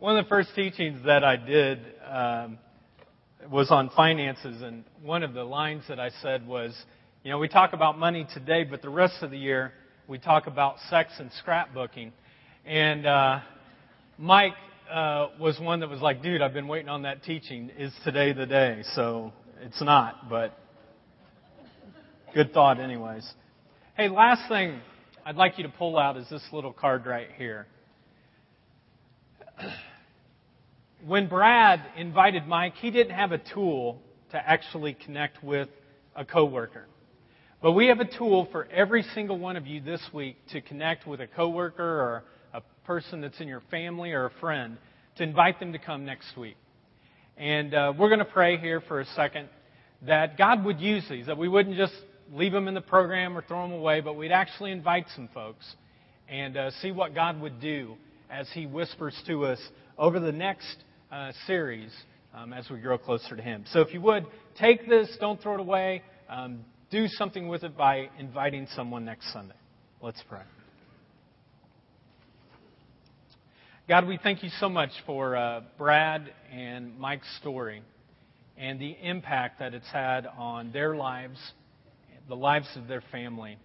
[0.00, 2.58] One of the first teachings that I did um,
[3.50, 6.72] was on finances, and one of the lines that I said was,
[7.24, 9.72] you know, we talk about money today, but the rest of the year
[10.06, 12.12] we talk about sex and scrapbooking.
[12.64, 13.40] And uh,
[14.18, 14.52] Mike
[14.88, 17.68] uh, was one that was like, dude, I've been waiting on that teaching.
[17.76, 18.84] Is today the day?
[18.94, 20.56] So it's not, but
[22.34, 23.28] good thought, anyways.
[23.96, 24.80] Hey, last thing
[25.26, 27.66] I'd like you to pull out is this little card right here.
[31.06, 35.68] When Brad invited Mike, he didn't have a tool to actually connect with
[36.16, 36.86] a coworker.
[37.62, 41.06] But we have a tool for every single one of you this week to connect
[41.06, 44.76] with a coworker or a person that's in your family or a friend
[45.16, 46.56] to invite them to come next week.
[47.36, 49.48] And uh, we're going to pray here for a second
[50.02, 51.94] that God would use these, that we wouldn't just
[52.32, 55.64] leave them in the program or throw them away, but we'd actually invite some folks
[56.28, 57.94] and uh, see what God would do
[58.28, 59.60] as He whispers to us
[59.96, 60.76] over the next
[61.10, 61.90] uh, series
[62.34, 63.64] um, as we grow closer to Him.
[63.72, 64.26] So if you would,
[64.58, 66.60] take this, don't throw it away, um,
[66.90, 69.54] do something with it by inviting someone next Sunday.
[70.00, 70.42] Let's pray.
[73.88, 77.82] God, we thank you so much for uh, Brad and Mike's story
[78.58, 81.38] and the impact that it's had on their lives,
[82.28, 83.56] the lives of their family.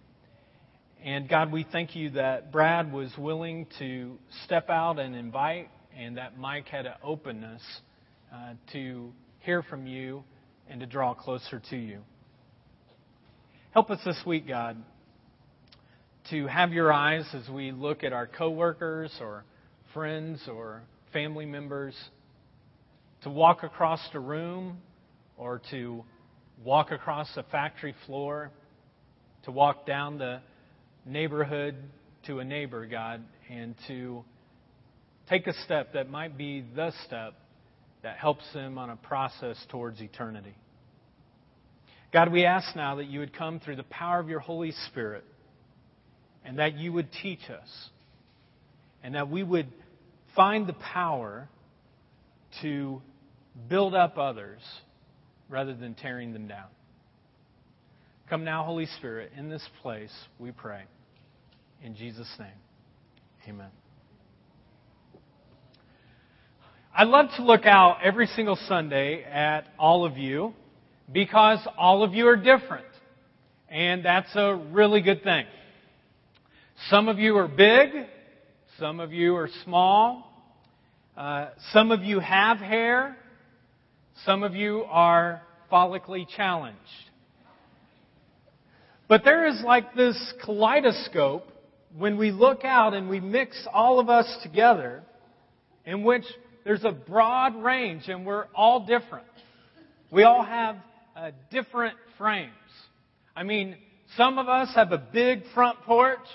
[1.04, 6.16] And God, we thank you that Brad was willing to step out and invite, and
[6.16, 7.62] that Mike had an openness
[8.32, 10.24] uh, to hear from you
[10.68, 12.00] and to draw closer to you.
[13.70, 14.76] Help us this week, God,
[16.30, 19.44] to have your eyes as we look at our coworkers or
[19.92, 21.94] friends or family members,
[23.22, 24.78] to walk across the room
[25.36, 26.04] or to
[26.64, 28.50] walk across a factory floor,
[29.44, 30.40] to walk down the
[31.06, 31.76] neighborhood
[32.26, 34.24] to a neighbor, God, and to
[35.28, 37.34] take a step that might be the step
[38.02, 40.54] that helps them on a process towards eternity.
[42.12, 45.24] God, we ask now that you would come through the power of your Holy Spirit
[46.44, 47.68] and that you would teach us
[49.02, 49.66] and that we would
[50.36, 51.48] find the power
[52.62, 53.02] to
[53.68, 54.60] build up others
[55.48, 56.68] rather than tearing them down.
[58.28, 60.84] Come now, Holy Spirit, in this place, we pray.
[61.82, 62.48] In Jesus' name,
[63.48, 63.83] amen.
[66.96, 70.54] I love to look out every single Sunday at all of you
[71.12, 72.86] because all of you are different.
[73.68, 75.44] And that's a really good thing.
[76.90, 77.90] Some of you are big,
[78.78, 80.30] some of you are small,
[81.16, 83.16] uh, some of you have hair,
[84.24, 86.78] some of you are follically challenged.
[89.08, 91.48] But there is like this kaleidoscope
[91.98, 95.02] when we look out and we mix all of us together
[95.84, 96.24] in which
[96.64, 99.26] there's a broad range and we're all different.
[100.10, 100.76] We all have
[101.16, 102.52] uh, different frames.
[103.36, 103.76] I mean,
[104.16, 106.26] some of us have a big front porch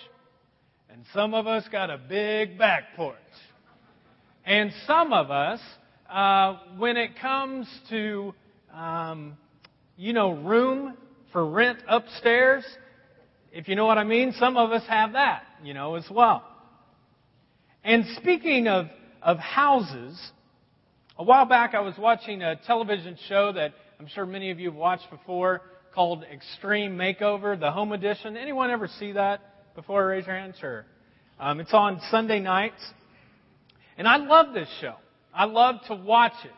[0.89, 3.15] and some of us got a big back porch.
[4.45, 5.59] And some of us,
[6.09, 8.33] uh, when it comes to,
[8.73, 9.37] um,
[9.97, 10.97] you know, room
[11.31, 12.65] for rent upstairs,
[13.51, 16.43] if you know what I mean, some of us have that, you know, as well.
[17.83, 18.87] And speaking of,
[19.21, 20.31] of houses,
[21.17, 24.69] a while back I was watching a television show that I'm sure many of you
[24.69, 25.61] have watched before
[25.93, 28.37] called Extreme Makeover, the home edition.
[28.37, 30.07] Anyone ever see that before?
[30.07, 30.53] Raise your hand.
[30.59, 30.85] Sure.
[31.39, 32.81] Um, it's on Sunday nights.
[33.97, 34.95] And I love this show.
[35.33, 36.51] I love to watch it.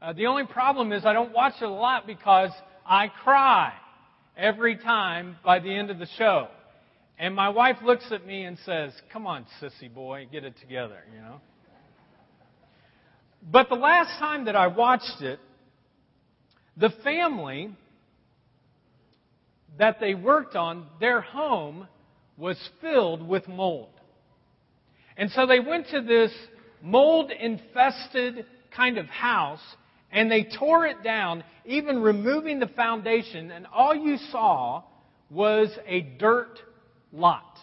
[0.00, 2.50] Uh, the only problem is I don't watch it a lot because
[2.86, 3.72] I cry
[4.36, 6.48] every time by the end of the show.
[7.18, 11.00] And my wife looks at me and says, Come on, sissy boy, get it together,
[11.14, 11.40] you know.
[13.42, 15.38] But the last time that I watched it,
[16.76, 17.70] the family
[19.78, 21.86] that they worked on, their home
[22.36, 23.88] was filled with mold.
[25.16, 26.32] And so they went to this
[26.82, 29.60] mold infested kind of house
[30.12, 34.82] and they tore it down, even removing the foundation, and all you saw
[35.30, 36.58] was a dirt
[37.12, 37.56] lot.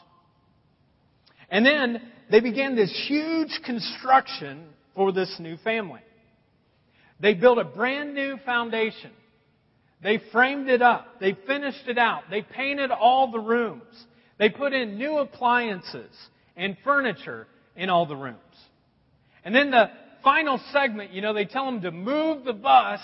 [1.49, 2.01] And then
[2.31, 4.65] they began this huge construction
[4.97, 6.01] for this new family.
[7.19, 9.11] They built a brand new foundation.
[10.01, 11.19] They framed it up.
[11.19, 12.23] They finished it out.
[12.29, 13.83] They painted all the rooms.
[14.37, 16.11] They put in new appliances
[16.55, 18.37] and furniture in all the rooms.
[19.45, 19.89] And then the
[20.23, 22.99] final segment, you know, they tell them to move the bus,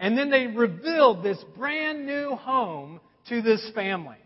[0.00, 4.18] and then they revealed this brand new home to this family.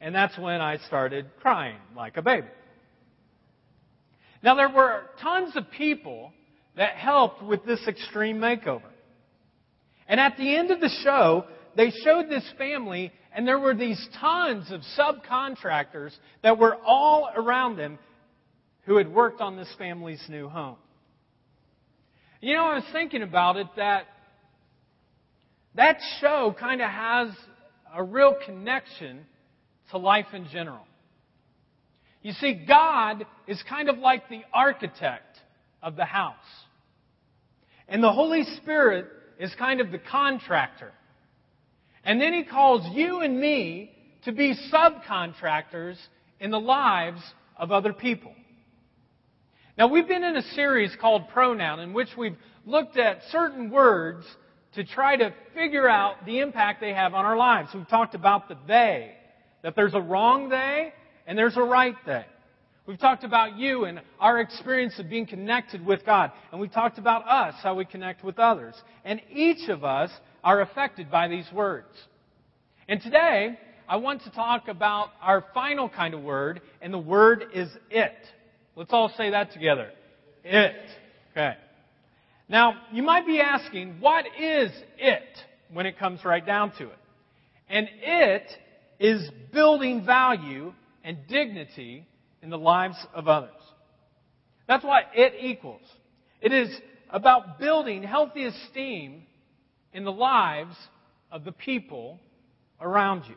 [0.00, 2.48] And that's when I started crying like a baby.
[4.42, 6.32] Now, there were tons of people
[6.76, 8.82] that helped with this extreme makeover.
[10.08, 11.44] And at the end of the show,
[11.76, 16.12] they showed this family, and there were these tons of subcontractors
[16.42, 17.98] that were all around them
[18.84, 20.76] who had worked on this family's new home.
[22.40, 24.06] You know, I was thinking about it that
[25.74, 27.28] that show kind of has
[27.94, 29.24] a real connection
[29.90, 30.84] to life in general.
[32.22, 35.38] You see, God is kind of like the architect
[35.82, 36.36] of the house.
[37.88, 39.06] And the Holy Spirit
[39.38, 40.92] is kind of the contractor.
[42.04, 43.90] And then He calls you and me
[44.24, 45.96] to be subcontractors
[46.38, 47.20] in the lives
[47.56, 48.32] of other people.
[49.76, 52.36] Now, we've been in a series called Pronoun in which we've
[52.66, 54.24] looked at certain words
[54.74, 57.70] to try to figure out the impact they have on our lives.
[57.74, 59.12] We've talked about the they,
[59.62, 60.92] that there's a wrong they
[61.26, 62.24] and there's a right they.
[62.86, 66.32] We've talked about you and our experience of being connected with God.
[66.50, 68.74] And we've talked about us, how we connect with others.
[69.04, 70.10] And each of us
[70.42, 71.86] are affected by these words.
[72.88, 73.56] And today,
[73.88, 78.16] I want to talk about our final kind of word, and the word is it.
[78.74, 79.90] Let's all say that together.
[80.44, 80.74] It.
[81.30, 81.54] Okay.
[82.48, 85.22] Now, you might be asking, what is it
[85.72, 86.98] when it comes right down to it?
[87.68, 88.46] And it
[88.98, 90.72] is building value
[91.04, 92.06] and dignity
[92.42, 93.50] in the lives of others.
[94.66, 95.82] That's what it equals.
[96.40, 96.68] It is
[97.10, 99.22] about building healthy esteem
[99.92, 100.74] in the lives
[101.30, 102.18] of the people
[102.80, 103.36] around you.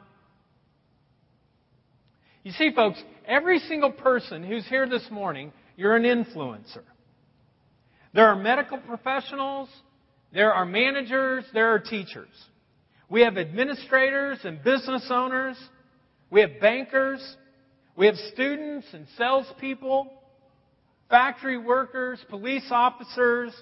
[2.44, 6.84] You see, folks, every single person who's here this morning, you're an influencer.
[8.14, 9.68] There are medical professionals,
[10.32, 12.30] there are managers, there are teachers.
[13.10, 15.58] We have administrators and business owners.
[16.30, 17.22] We have bankers.
[17.98, 20.12] We have students and salespeople,
[21.10, 23.54] factory workers, police officers,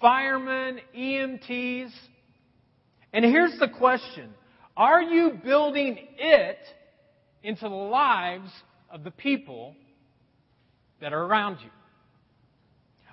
[0.00, 1.90] firemen, EMTs.
[3.14, 4.34] And here's the question
[4.76, 6.58] Are you building it
[7.42, 8.50] into the lives
[8.90, 9.74] of the people
[11.00, 11.70] that are around you?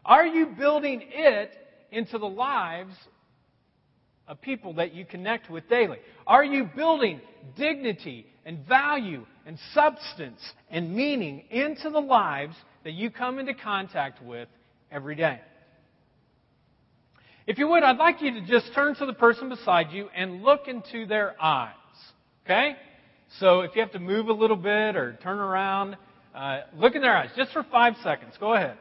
[0.04, 1.52] Are you building it
[1.92, 2.96] into the lives
[4.28, 6.00] of people that you connect with daily?
[6.26, 7.22] Are you building
[7.58, 10.40] dignity and value and substance
[10.72, 12.56] and meaning into the lives
[12.86, 14.48] that you come into contact with
[14.90, 15.42] every day?
[17.46, 20.42] If you would, I'd like you to just turn to the person beside you and
[20.44, 21.74] look into their eyes.
[22.46, 22.76] Okay?
[23.40, 25.98] So if you have to move a little bit or turn around,
[26.34, 28.34] uh, look in their eyes just for five seconds.
[28.40, 28.78] Go ahead.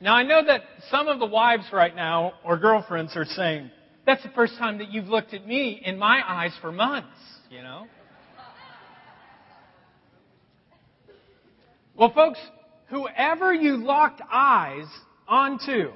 [0.00, 3.70] Now, I know that some of the wives right now, or girlfriends, are saying,
[4.06, 7.08] That's the first time that you've looked at me in my eyes for months,
[7.50, 7.86] you know?
[11.94, 12.38] Well, folks,
[12.88, 14.86] whoever you locked eyes
[15.28, 15.90] onto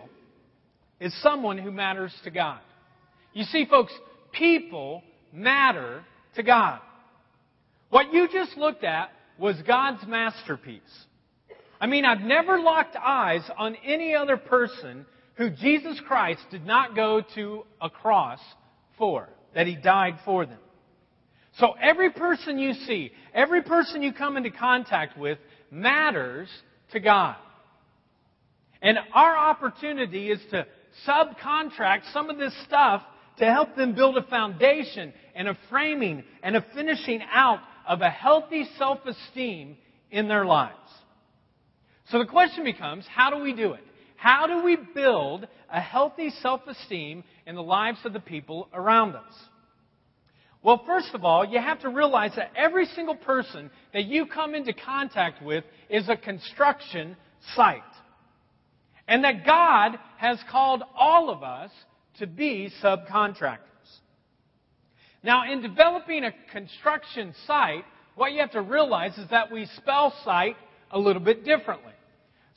[1.00, 2.60] is someone who matters to God.
[3.32, 3.92] You see, folks,
[4.32, 5.02] people
[5.32, 6.04] matter
[6.36, 6.80] to God.
[7.88, 10.82] What you just looked at was God's masterpiece.
[11.84, 15.04] I mean, I've never locked eyes on any other person
[15.34, 18.40] who Jesus Christ did not go to a cross
[18.96, 20.60] for, that he died for them.
[21.58, 25.36] So every person you see, every person you come into contact with
[25.70, 26.48] matters
[26.92, 27.36] to God.
[28.80, 30.66] And our opportunity is to
[31.06, 33.02] subcontract some of this stuff
[33.40, 38.08] to help them build a foundation and a framing and a finishing out of a
[38.08, 39.76] healthy self-esteem
[40.10, 40.78] in their lives.
[42.10, 43.84] So the question becomes, how do we do it?
[44.16, 49.32] How do we build a healthy self-esteem in the lives of the people around us?
[50.62, 54.54] Well, first of all, you have to realize that every single person that you come
[54.54, 57.16] into contact with is a construction
[57.54, 57.82] site.
[59.06, 61.70] And that God has called all of us
[62.18, 63.58] to be subcontractors.
[65.22, 67.84] Now, in developing a construction site,
[68.14, 70.56] what you have to realize is that we spell site
[70.90, 71.93] a little bit differently.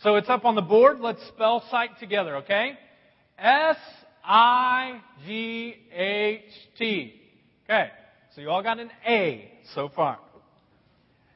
[0.04, 1.00] So it's up on the board.
[1.00, 2.78] Let's spell site together, okay?
[3.40, 3.78] S
[4.24, 6.42] I G H
[6.78, 7.14] T.
[7.66, 7.90] Okay.
[8.36, 10.20] So you all got an A so far.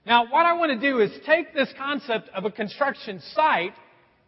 [0.06, 3.74] Now, what I want to do is take this concept of a construction site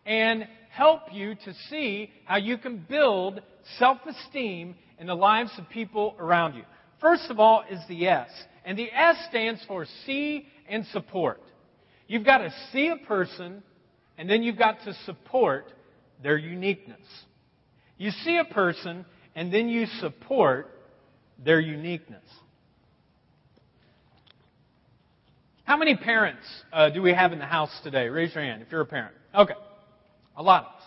[0.06, 3.40] and help you to see how you can build
[3.78, 6.64] self-esteem in the lives of people around you.
[7.00, 8.30] First of all is the S.
[8.66, 11.42] And the S stands for see and support.
[12.08, 13.62] You've got to see a person
[14.18, 15.66] and then you've got to support
[16.22, 17.02] their uniqueness.
[17.98, 19.06] You see a person,
[19.36, 20.70] and then you support
[21.44, 22.24] their uniqueness.
[25.64, 28.10] How many parents uh, do we have in the house today?
[28.10, 29.16] Raise your hand if you're a parent.
[29.34, 29.54] Okay.
[30.36, 30.84] A lot of us.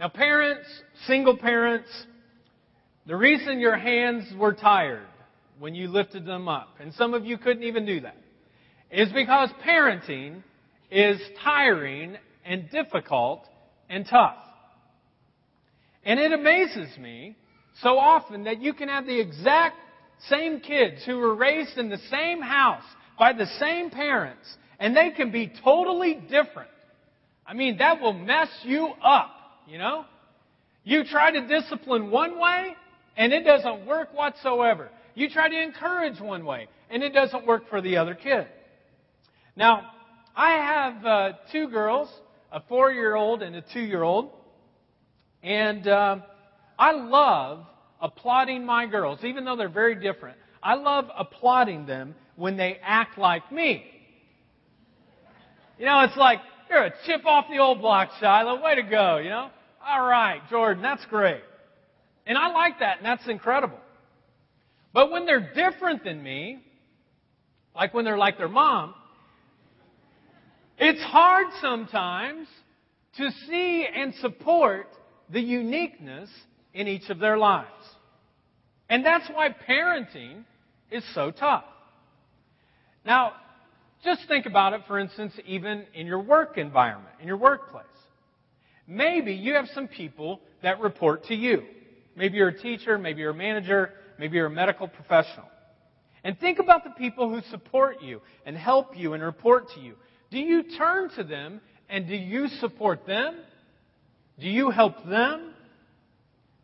[0.00, 0.66] Now, parents,
[1.06, 1.88] single parents,
[3.06, 5.06] the reason your hands were tired
[5.58, 8.16] when you lifted them up, and some of you couldn't even do that,
[8.90, 10.42] is because parenting
[10.90, 13.44] is tiring and difficult
[13.88, 14.36] and tough.
[16.04, 17.36] And it amazes me
[17.82, 19.76] so often that you can have the exact
[20.28, 22.84] same kids who were raised in the same house
[23.18, 24.46] by the same parents,
[24.78, 26.70] and they can be totally different.
[27.46, 29.30] I mean, that will mess you up,
[29.66, 30.04] you know?
[30.84, 32.74] You try to discipline one way,
[33.16, 34.90] and it doesn't work whatsoever.
[35.14, 38.46] You try to encourage one way, and it doesn't work for the other kid.
[39.56, 39.90] Now,
[40.40, 42.08] I have uh, two girls,
[42.50, 44.30] a four year old and a two year old,
[45.42, 46.16] and uh,
[46.78, 47.66] I love
[48.00, 50.38] applauding my girls, even though they're very different.
[50.62, 53.84] I love applauding them when they act like me.
[55.78, 56.38] You know, it's like,
[56.70, 58.62] you're a chip off the old block, Shiloh.
[58.62, 59.50] Way to go, you know?
[59.86, 61.42] All right, Jordan, that's great.
[62.24, 63.80] And I like that, and that's incredible.
[64.94, 66.64] But when they're different than me,
[67.76, 68.94] like when they're like their mom,
[70.80, 72.48] it's hard sometimes
[73.18, 74.86] to see and support
[75.28, 76.30] the uniqueness
[76.74, 77.68] in each of their lives.
[78.88, 80.44] And that's why parenting
[80.90, 81.64] is so tough.
[83.04, 83.34] Now,
[84.04, 87.84] just think about it, for instance, even in your work environment, in your workplace.
[88.86, 91.62] Maybe you have some people that report to you.
[92.16, 95.46] Maybe you're a teacher, maybe you're a manager, maybe you're a medical professional.
[96.24, 99.94] And think about the people who support you and help you and report to you.
[100.30, 103.36] Do you turn to them and do you support them?
[104.38, 105.52] Do you help them?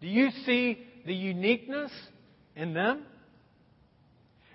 [0.00, 1.90] Do you see the uniqueness
[2.54, 3.02] in them?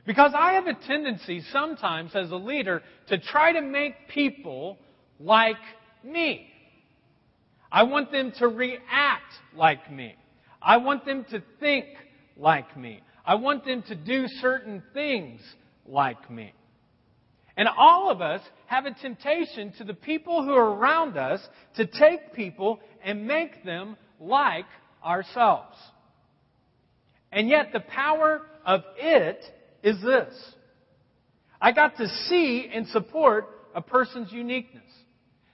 [0.06, 4.78] Because I have a tendency sometimes as a leader to try to make people
[5.20, 5.58] like
[6.04, 6.48] me.
[7.72, 10.16] I want them to react like me.
[10.62, 11.86] I want them to think
[12.36, 13.02] like me.
[13.26, 15.42] I want them to do certain things
[15.86, 16.54] like me.
[17.58, 21.42] And all of us have a temptation to the people who are around us
[21.76, 24.66] to take people and make them like
[25.04, 25.76] ourselves.
[27.32, 29.42] And yet the power of it
[29.84, 30.34] is this.
[31.60, 34.84] I got to see and support a person's uniqueness.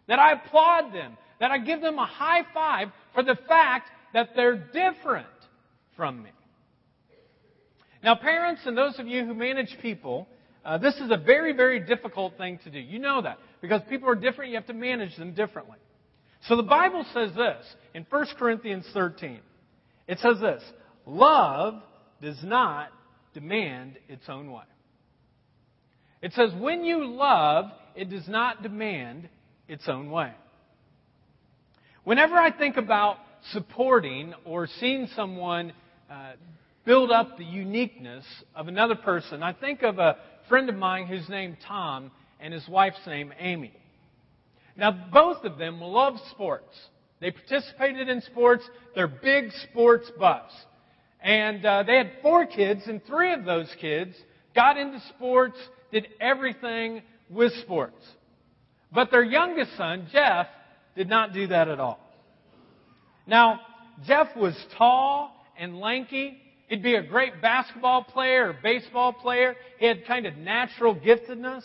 [0.07, 1.17] That I applaud them.
[1.39, 5.27] That I give them a high five for the fact that they're different
[5.95, 6.29] from me.
[8.03, 10.27] Now, parents and those of you who manage people,
[10.65, 12.79] uh, this is a very, very difficult thing to do.
[12.79, 13.39] You know that.
[13.61, 15.77] Because people are different, you have to manage them differently.
[16.47, 19.39] So the Bible says this in 1 Corinthians 13.
[20.07, 20.63] It says this
[21.05, 21.81] Love
[22.21, 22.89] does not
[23.33, 24.63] demand its own way.
[26.21, 29.29] It says, when you love, it does not demand
[29.67, 30.31] its own way.
[32.03, 33.17] Whenever I think about
[33.51, 35.73] supporting or seeing someone
[36.09, 36.33] uh,
[36.85, 40.17] build up the uniqueness of another person, I think of a
[40.49, 43.73] friend of mine who's named Tom and his wife's name Amy.
[44.75, 46.75] Now, both of them love sports.
[47.19, 48.63] They participated in sports.
[48.93, 50.53] They're big sports buffs.
[51.21, 54.15] And uh, they had four kids, and three of those kids
[54.55, 55.57] got into sports,
[55.91, 58.05] did everything with sports.
[58.91, 60.47] But their youngest son, Jeff,
[60.95, 61.99] did not do that at all.
[63.25, 63.59] Now,
[64.05, 66.39] Jeff was tall and lanky.
[66.67, 69.55] He'd be a great basketball player or baseball player.
[69.79, 71.63] He had kind of natural giftedness.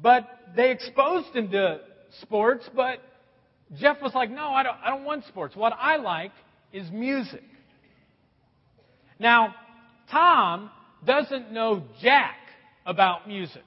[0.00, 1.80] But they exposed him to
[2.20, 2.98] sports, but
[3.76, 5.56] Jeff was like, no, I don't, I don't want sports.
[5.56, 6.32] What I like
[6.72, 7.42] is music.
[9.18, 9.54] Now,
[10.10, 10.70] Tom
[11.06, 12.36] doesn't know jack
[12.84, 13.62] about music.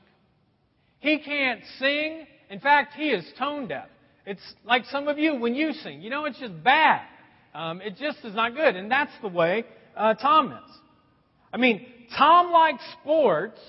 [1.00, 2.28] He can't sing.
[2.50, 3.88] In fact, he is tone deaf.
[4.26, 6.02] It's like some of you when you sing.
[6.02, 7.02] You know, it's just bad.
[7.56, 8.76] Um, it just is not good.
[8.76, 9.66] And that's the way
[9.98, 10.76] uh, Tom is.
[11.52, 11.86] I mean,
[12.18, 13.60] Tom liked sports,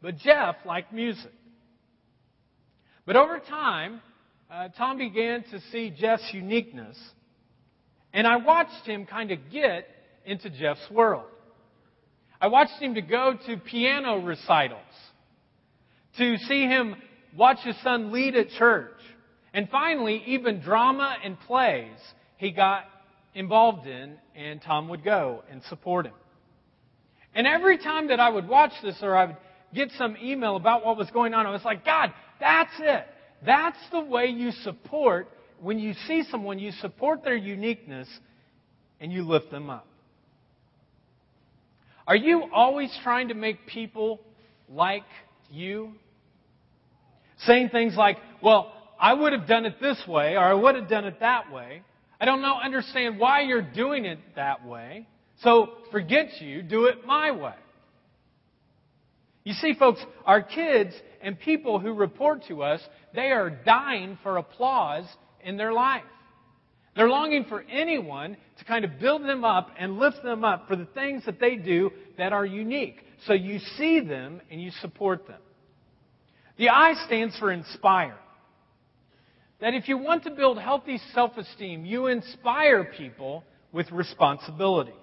[0.00, 1.32] but Jeff liked music.
[3.06, 4.00] But over time,
[4.50, 6.98] uh, Tom began to see Jeff's uniqueness,
[8.12, 9.86] and I watched him kind of get
[10.24, 11.26] into Jeff's world.
[12.40, 14.80] I watched him to go to piano recitals,
[16.18, 16.96] to see him
[17.36, 18.98] watch his son lead at church,
[19.52, 21.98] and finally, even drama and plays
[22.38, 22.84] he got
[23.34, 26.14] involved in, and Tom would go and support him.
[27.34, 29.36] And every time that I would watch this or I would
[29.72, 33.06] get some email about what was going on, I was like, God, that's it.
[33.44, 35.28] That's the way you support.
[35.60, 38.08] When you see someone, you support their uniqueness
[39.00, 39.86] and you lift them up.
[42.06, 44.20] Are you always trying to make people
[44.68, 45.04] like
[45.50, 45.92] you?
[47.38, 50.88] Saying things like, well, I would have done it this way, or I would have
[50.88, 51.82] done it that way.
[52.20, 55.06] I don't know, understand why you're doing it that way.
[55.42, 57.54] So forget you, do it my way.
[59.44, 62.80] You see, folks, our kids and people who report to us,
[63.14, 65.06] they are dying for applause
[65.42, 66.02] in their life.
[66.94, 70.76] They're longing for anyone to kind of build them up and lift them up for
[70.76, 72.98] the things that they do that are unique.
[73.26, 75.40] So you see them and you support them.
[76.58, 78.18] The I stands for inspire.
[79.60, 84.94] That if you want to build healthy self esteem, you inspire people with responsibility.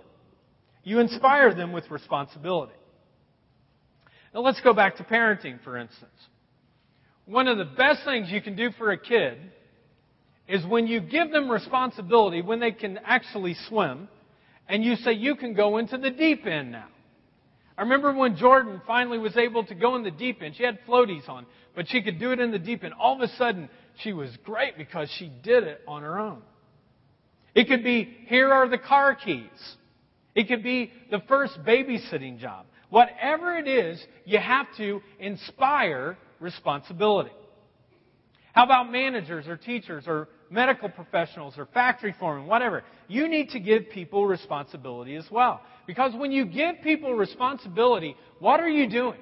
[0.84, 2.74] You inspire them with responsibility.
[4.34, 6.12] Now let's go back to parenting, for instance.
[7.26, 9.38] One of the best things you can do for a kid
[10.48, 14.08] is when you give them responsibility, when they can actually swim,
[14.70, 16.88] and you say, you can go into the deep end now.
[17.78, 20.56] I remember when Jordan finally was able to go in the deep end.
[20.56, 21.46] She had floaties on,
[21.76, 22.94] but she could do it in the deep end.
[23.00, 23.70] All of a sudden,
[24.04, 26.42] she was great because she did it on her own.
[27.56, 29.76] It could be, here are the car keys.
[30.36, 32.68] It could be the first babysitting job.
[32.90, 37.32] Whatever it is, you have to inspire responsibility.
[38.54, 42.84] How about managers or teachers or medical professionals or factory foremen, whatever?
[43.08, 45.62] You need to give people responsibility as well.
[45.86, 49.20] Because when you give people responsibility, what are you doing?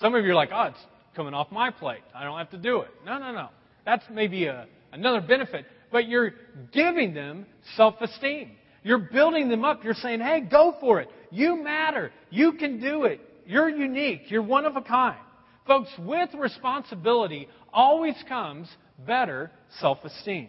[0.00, 0.78] Some of you are like, oh, it's
[1.16, 2.02] coming off my plate.
[2.14, 2.90] I don't have to do it.
[3.04, 3.48] No, no, no.
[3.84, 5.64] That's maybe a, another benefit.
[5.90, 6.34] But you're
[6.72, 7.46] giving them
[7.76, 8.52] self esteem.
[8.82, 9.82] You're building them up.
[9.82, 11.08] You're saying, hey, go for it.
[11.30, 12.12] You matter.
[12.30, 13.20] You can do it.
[13.46, 14.30] You're unique.
[14.30, 15.18] You're one of a kind.
[15.66, 18.68] Folks, with responsibility always comes
[19.04, 20.48] better self esteem.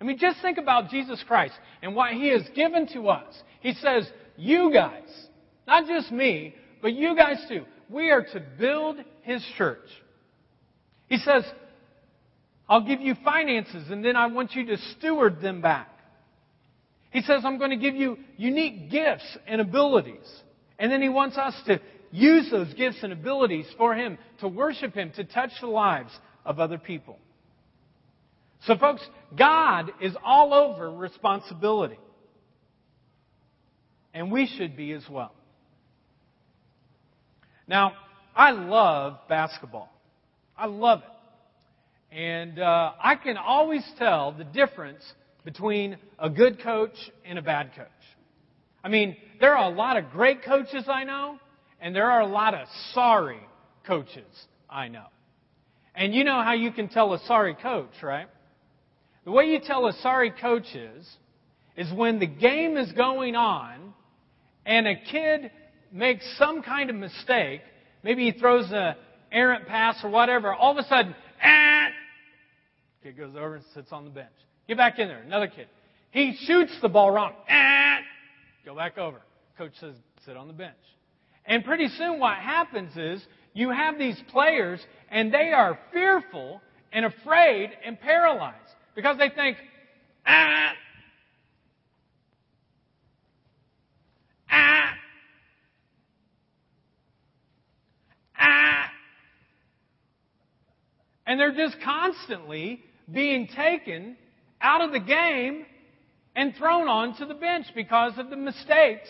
[0.00, 3.34] I mean, just think about Jesus Christ and what He has given to us.
[3.60, 5.08] He says, You guys,
[5.66, 9.86] not just me, but you guys too, we are to build His church.
[11.06, 11.44] He says,
[12.66, 15.88] I'll give you finances and then I want you to steward them back.
[17.10, 20.26] He says, I'm going to give you unique gifts and abilities.
[20.78, 21.78] And then He wants us to
[22.10, 26.10] use those gifts and abilities for Him, to worship Him, to touch the lives
[26.46, 27.18] of other people.
[28.64, 29.02] So, folks,
[29.38, 31.98] God is all over responsibility.
[34.14, 35.32] And we should be as well.
[37.66, 37.92] Now,
[38.38, 39.92] I love basketball.
[40.56, 42.16] I love it.
[42.16, 45.02] And uh, I can always tell the difference
[45.44, 47.86] between a good coach and a bad coach.
[48.84, 51.40] I mean, there are a lot of great coaches I know,
[51.80, 53.40] and there are a lot of sorry
[53.84, 55.06] coaches I know.
[55.96, 58.28] And you know how you can tell a sorry coach, right?
[59.24, 61.10] The way you tell a sorry coach is,
[61.76, 63.94] is when the game is going on
[64.64, 65.50] and a kid
[65.90, 67.62] makes some kind of mistake,
[68.02, 68.94] maybe he throws an
[69.32, 71.86] errant pass or whatever, all of a sudden, ah,
[73.02, 74.28] kid goes over and sits on the bench.
[74.66, 75.22] Get back in there.
[75.22, 75.66] Another kid.
[76.10, 77.32] He shoots the ball wrong.
[77.48, 77.98] Ah,
[78.64, 79.18] go back over.
[79.56, 80.76] Coach says, sit on the bench.
[81.46, 84.80] And pretty soon what happens is you have these players
[85.10, 86.60] and they are fearful
[86.92, 88.56] and afraid and paralyzed
[88.94, 89.56] because they think,
[90.26, 90.72] ah,
[94.50, 94.92] ah.
[101.28, 102.80] And they're just constantly
[103.12, 104.16] being taken
[104.62, 105.66] out of the game
[106.34, 109.08] and thrown onto the bench because of the mistakes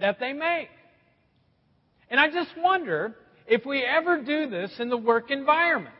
[0.00, 0.68] that they make.
[2.10, 3.14] And I just wonder
[3.46, 5.94] if we ever do this in the work environment.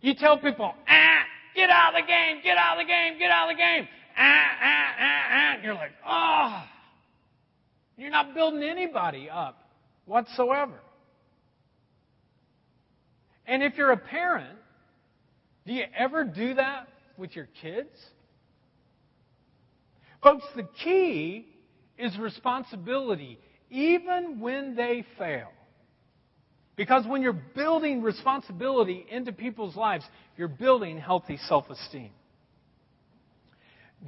[0.00, 1.22] You tell people, ah,
[1.56, 3.88] get out of the game, get out of the game, get out of the game,
[4.16, 5.54] ah, ah, ah, ah.
[5.54, 6.64] And you're like, oh.
[7.96, 9.58] You're not building anybody up
[10.06, 10.80] whatsoever.
[13.46, 14.58] And if you're a parent,
[15.66, 17.90] do you ever do that with your kids?
[20.22, 21.46] Folks, the key
[21.98, 23.38] is responsibility,
[23.70, 25.48] even when they fail.
[26.76, 30.04] Because when you're building responsibility into people's lives,
[30.36, 32.10] you're building healthy self esteem.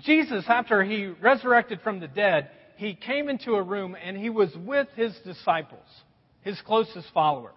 [0.00, 4.50] Jesus, after he resurrected from the dead, he came into a room and he was
[4.56, 5.86] with his disciples,
[6.40, 7.52] his closest followers.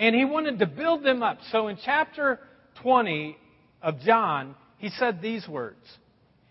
[0.00, 1.36] And he wanted to build them up.
[1.52, 2.40] So in chapter
[2.82, 3.36] 20
[3.82, 5.84] of John, he said these words.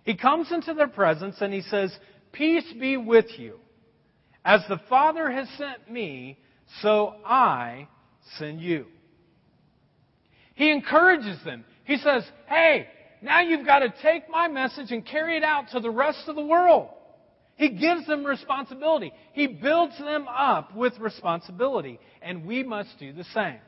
[0.03, 1.91] He comes into their presence and he says,
[2.31, 3.59] Peace be with you.
[4.45, 6.37] As the Father has sent me,
[6.83, 7.87] so I
[8.37, 8.85] send you.
[10.53, 11.65] He encourages them.
[11.85, 12.87] He says, Hey,
[13.23, 16.35] now you've got to take my message and carry it out to the rest of
[16.35, 16.89] the world.
[17.59, 19.11] He gives them responsibility.
[19.33, 21.99] He builds them up with responsibility.
[22.21, 23.59] And we must do the same.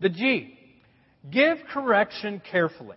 [0.00, 0.56] The G.
[1.28, 2.96] Give correction carefully.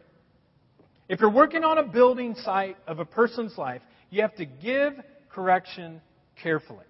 [1.09, 4.93] If you're working on a building site of a person's life, you have to give
[5.33, 6.01] correction
[6.43, 6.85] carefully.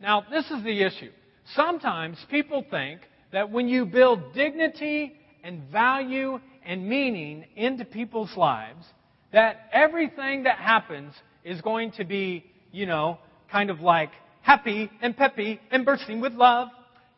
[0.00, 1.10] Now, this is the issue.
[1.56, 3.00] Sometimes people think
[3.32, 8.86] that when you build dignity and value and meaning into people's lives,
[9.34, 11.12] that everything that happens
[11.44, 13.18] is going to be, you know,
[13.50, 14.10] kind of like
[14.42, 16.68] happy and peppy and bursting with love.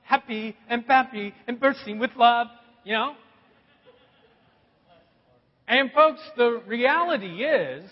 [0.02, 2.46] Happy and peppy and bursting with love,
[2.84, 3.12] you know?
[5.68, 7.90] And folks, the reality is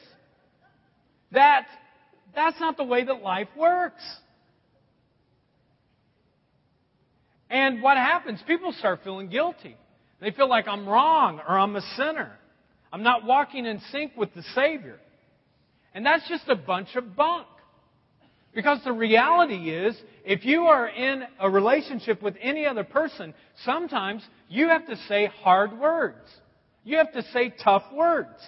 [1.32, 1.66] that
[2.34, 4.02] that's not the way that life works.
[7.50, 8.40] And what happens?
[8.46, 9.76] People start feeling guilty.
[10.20, 12.38] They feel like I'm wrong or I'm a sinner.
[12.94, 15.00] I'm not walking in sync with the Savior.
[15.94, 17.48] And that's just a bunch of bunk.
[18.54, 24.22] Because the reality is, if you are in a relationship with any other person, sometimes
[24.48, 26.24] you have to say hard words.
[26.84, 28.38] You have to say tough words.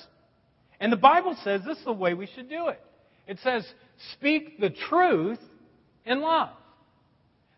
[0.79, 2.81] And the Bible says this is the way we should do it.
[3.27, 3.67] It says,
[4.13, 5.41] speak the truth
[6.05, 6.51] in love.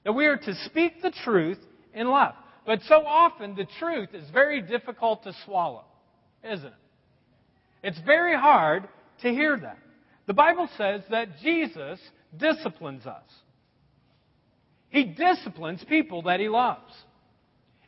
[0.05, 1.59] That we are to speak the truth
[1.93, 2.33] in love.
[2.65, 5.85] But so often the truth is very difficult to swallow,
[6.45, 6.73] isn't it?
[7.83, 8.89] It's very hard
[9.23, 9.79] to hear that.
[10.27, 11.99] The Bible says that Jesus
[12.37, 13.23] disciplines us.
[14.91, 16.93] He disciplines people that he loves.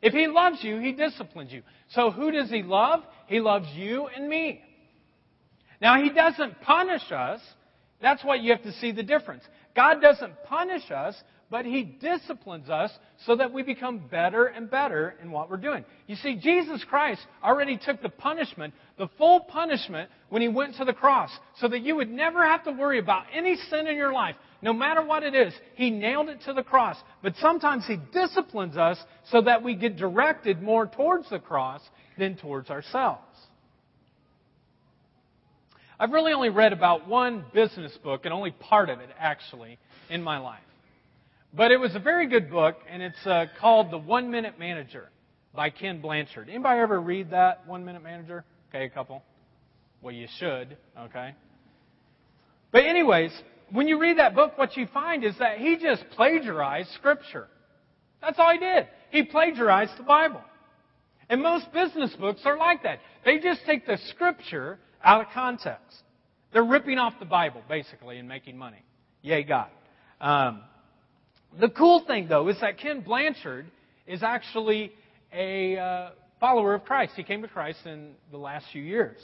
[0.03, 1.63] If he loves you, he disciplines you.
[1.91, 3.03] So who does he love?
[3.27, 4.63] He loves you and me.
[5.81, 7.41] Now, he doesn't punish us.
[8.01, 9.45] That's what you have to see the difference.
[9.75, 11.15] God doesn't punish us,
[11.51, 12.91] but He disciplines us
[13.27, 15.85] so that we become better and better in what we're doing.
[16.07, 20.85] You see, Jesus Christ already took the punishment, the full punishment, when He went to
[20.85, 24.13] the cross, so that you would never have to worry about any sin in your
[24.13, 24.37] life.
[24.63, 26.97] No matter what it is, He nailed it to the cross.
[27.23, 28.99] But sometimes He disciplines us
[29.31, 31.81] so that we get directed more towards the cross
[32.17, 33.25] than towards ourselves.
[35.99, 40.23] I've really only read about one business book, and only part of it, actually, in
[40.23, 40.61] my life.
[41.53, 45.11] But it was a very good book, and it's uh, called The One Minute Manager
[45.53, 46.49] by Ken Blanchard.
[46.49, 48.45] Anybody ever read that One Minute Manager?
[48.69, 49.25] Okay, a couple.
[50.01, 51.35] Well, you should, okay?
[52.71, 53.33] But, anyways,
[53.73, 57.49] when you read that book, what you find is that he just plagiarized Scripture.
[58.21, 58.87] That's all he did.
[59.11, 60.43] He plagiarized the Bible.
[61.29, 63.01] And most business books are like that.
[63.25, 66.03] They just take the Scripture out of context.
[66.53, 68.85] They're ripping off the Bible, basically, and making money.
[69.23, 69.69] Yay, God.
[70.21, 70.63] Um,
[71.59, 73.67] the cool thing, though, is that Ken Blanchard
[74.07, 74.93] is actually
[75.33, 77.13] a uh, follower of Christ.
[77.17, 79.19] He came to Christ in the last few years.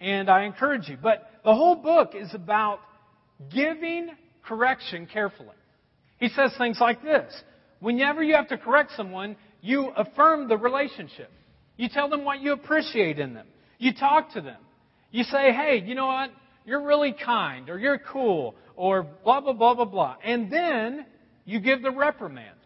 [0.00, 0.96] And I encourage you.
[1.00, 2.80] But the whole book is about
[3.52, 4.10] giving
[4.44, 5.48] correction carefully.
[6.18, 7.32] He says things like this
[7.80, 11.30] Whenever you have to correct someone, you affirm the relationship.
[11.76, 13.46] You tell them what you appreciate in them.
[13.78, 14.58] You talk to them.
[15.10, 16.30] You say, hey, you know what?
[16.66, 20.16] You're really kind, or you're cool, or blah, blah, blah, blah, blah.
[20.22, 21.06] And then
[21.50, 22.56] you give the reprimand.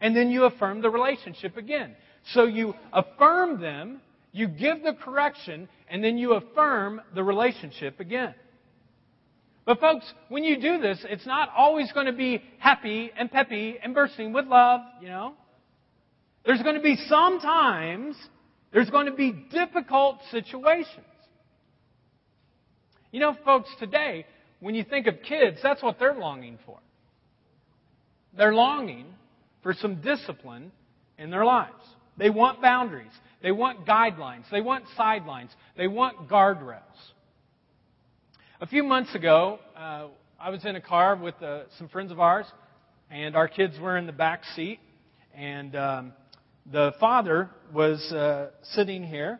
[0.00, 1.94] And then you affirm the relationship again.
[2.32, 4.00] So you affirm them,
[4.32, 8.34] you give the correction, and then you affirm the relationship again.
[9.64, 13.76] But folks, when you do this, it's not always going to be happy and peppy
[13.82, 15.34] and bursting with love, you know.
[16.44, 18.16] There's going to be some times,
[18.72, 21.04] there's going to be difficult situations.
[23.10, 24.24] You know, folks, today,
[24.60, 26.78] when you think of kids, that's what they're longing for.
[28.36, 29.06] They're longing
[29.62, 30.72] for some discipline
[31.18, 31.72] in their lives.
[32.18, 33.12] They want boundaries.
[33.42, 34.44] They want guidelines.
[34.50, 35.50] They want sidelines.
[35.76, 36.82] They want guardrails.
[38.60, 40.06] A few months ago, uh,
[40.40, 42.46] I was in a car with uh, some friends of ours,
[43.10, 44.80] and our kids were in the back seat.
[45.34, 46.12] And um,
[46.70, 49.38] the father was uh, sitting here,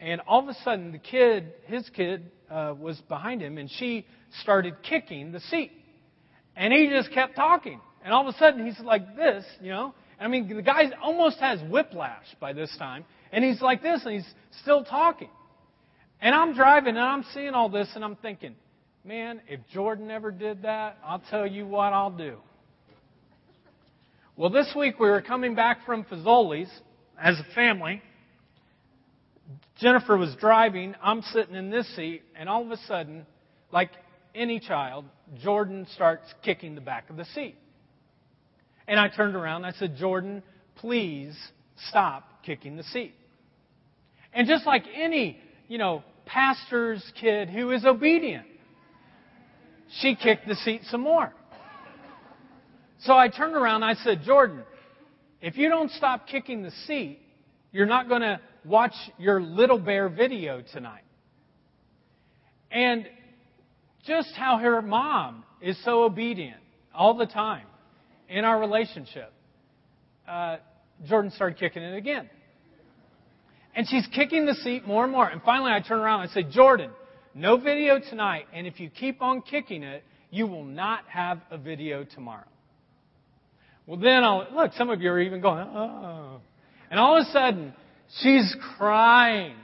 [0.00, 4.06] and all of a sudden, the kid, his kid, uh, was behind him, and she
[4.42, 5.72] started kicking the seat.
[6.54, 7.80] And he just kept talking.
[8.06, 9.92] And all of a sudden, he's like this, you know.
[10.20, 13.04] I mean, the guy almost has whiplash by this time.
[13.32, 15.28] And he's like this, and he's still talking.
[16.20, 18.54] And I'm driving, and I'm seeing all this, and I'm thinking,
[19.04, 22.36] man, if Jordan ever did that, I'll tell you what I'll do.
[24.36, 26.70] Well, this week we were coming back from Fazoli's
[27.20, 28.00] as a family.
[29.80, 30.94] Jennifer was driving.
[31.02, 33.26] I'm sitting in this seat, and all of a sudden,
[33.72, 33.90] like
[34.32, 35.06] any child,
[35.42, 37.56] Jordan starts kicking the back of the seat.
[38.88, 40.42] And I turned around and I said, Jordan,
[40.76, 41.36] please
[41.88, 43.14] stop kicking the seat.
[44.32, 48.46] And just like any, you know, pastor's kid who is obedient.
[50.00, 51.32] She kicked the seat some more.
[53.00, 54.62] So I turned around and I said, Jordan,
[55.40, 57.20] if you don't stop kicking the seat,
[57.72, 61.04] you're not going to watch your Little Bear video tonight.
[62.70, 63.06] And
[64.06, 66.60] just how her mom is so obedient
[66.94, 67.66] all the time
[68.28, 69.32] in our relationship,
[70.28, 70.56] uh,
[71.06, 72.28] Jordan started kicking it again.
[73.74, 75.28] And she's kicking the seat more and more.
[75.28, 76.90] And finally, I turn around and I say, Jordan,
[77.34, 78.46] no video tonight.
[78.54, 82.46] And if you keep on kicking it, you will not have a video tomorrow.
[83.86, 86.40] Well, then I'll, look, some of you are even going, oh.
[86.90, 87.74] And all of a sudden,
[88.22, 89.56] she's crying.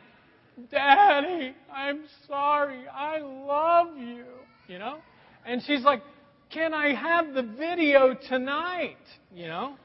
[0.70, 2.84] Daddy, I'm sorry.
[2.88, 4.24] I love you.
[4.68, 4.98] You know?
[5.46, 6.02] And she's like,
[6.52, 8.96] can I have the video tonight?
[9.34, 9.76] You know?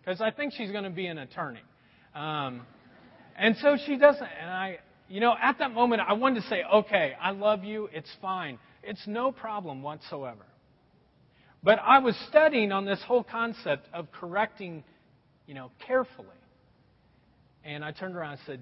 [0.00, 1.62] Because I think she's going to be an attorney.
[2.14, 2.62] Um,
[3.36, 4.22] and so she doesn't.
[4.40, 7.88] And I, you know, at that moment, I wanted to say, okay, I love you.
[7.92, 8.58] It's fine.
[8.82, 10.44] It's no problem whatsoever.
[11.62, 14.84] But I was studying on this whole concept of correcting,
[15.46, 16.28] you know, carefully.
[17.64, 18.60] And I turned around and said,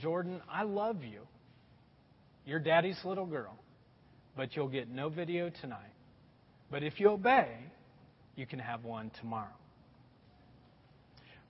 [0.00, 1.20] Jordan, I love you.
[2.44, 3.58] You're daddy's little girl,
[4.36, 5.91] but you'll get no video tonight.
[6.72, 7.48] But if you obey,
[8.34, 9.54] you can have one tomorrow.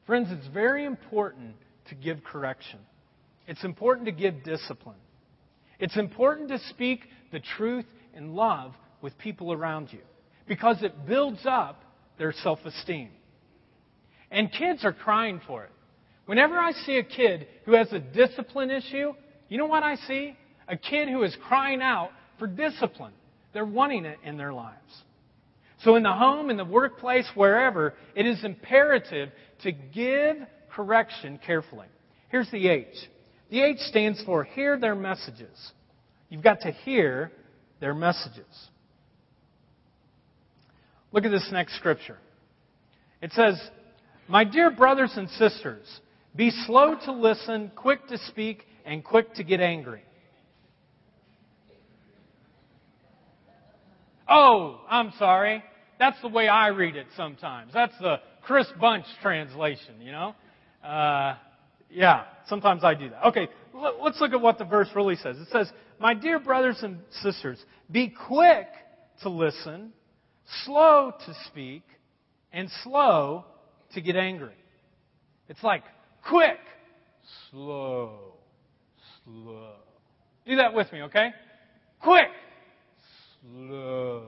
[0.05, 1.55] Friends, it's very important
[1.89, 2.81] to give correction.
[3.47, 4.97] It's important to give discipline.
[5.79, 10.01] It's important to speak the truth in love with people around you
[10.49, 11.83] because it builds up
[12.19, 13.11] their self esteem.
[14.33, 15.71] And kids are crying for it.
[16.27, 19.13] Whenever I see a kid who has a discipline issue,
[19.49, 20.37] you know what I see?
[20.67, 23.13] A kid who is crying out for discipline.
[23.53, 25.03] They're wanting it in their lives.
[25.85, 29.31] So, in the home, in the workplace, wherever, it is imperative
[29.63, 30.37] to give
[30.71, 31.89] correction carefully.
[32.29, 32.95] Here's the H.
[33.51, 35.73] The H stands for hear their messages.
[36.29, 37.33] You've got to hear
[37.81, 38.47] their messages.
[41.11, 42.17] Look at this next scripture.
[43.21, 43.61] It says,
[44.29, 45.87] My dear brothers and sisters,
[46.35, 50.03] be slow to listen, quick to speak, and quick to get angry.
[54.29, 55.63] Oh, I'm sorry.
[55.99, 57.73] That's the way I read it sometimes.
[57.73, 60.35] That's the Chris Bunch translation, you know?
[60.83, 61.37] Uh,
[61.91, 63.29] yeah, sometimes I do that.
[63.29, 65.37] Okay, let's look at what the verse really says.
[65.39, 68.67] It says, My dear brothers and sisters, be quick
[69.23, 69.93] to listen,
[70.65, 71.83] slow to speak,
[72.53, 73.45] and slow
[73.95, 74.55] to get angry.
[75.49, 75.85] It's like
[76.29, 76.59] quick,
[77.51, 78.35] slow,
[79.25, 79.75] slow.
[80.47, 81.31] Do that with me, okay?
[82.01, 82.31] Quick,
[83.41, 84.27] slow,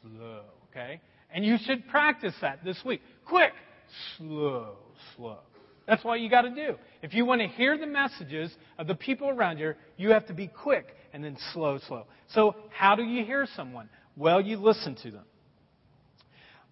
[0.00, 0.42] slow,
[0.76, 1.00] okay?
[1.30, 3.00] And you should practice that this week.
[3.26, 3.52] Quick,
[4.16, 4.76] slow,
[5.16, 5.38] slow.
[5.86, 6.76] That's what you got to do.
[7.02, 10.34] If you want to hear the messages of the people around you, you have to
[10.34, 12.06] be quick and then slow, slow.
[12.28, 13.88] So, how do you hear someone?
[14.16, 15.24] Well, you listen to them.